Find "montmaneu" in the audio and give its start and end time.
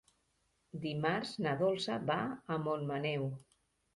2.65-3.29